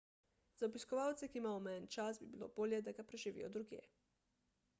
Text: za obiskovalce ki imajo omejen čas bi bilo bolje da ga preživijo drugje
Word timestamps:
za 0.59 0.65
obiskovalce 0.69 1.27
ki 1.33 1.37
imajo 1.41 1.59
omejen 1.61 1.85
čas 1.97 2.21
bi 2.23 2.31
bilo 2.33 2.49
bolje 2.57 2.81
da 2.89 2.95
ga 3.01 3.07
preživijo 3.11 3.53
drugje 3.61 3.87